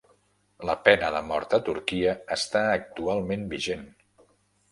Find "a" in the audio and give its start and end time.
1.57-1.59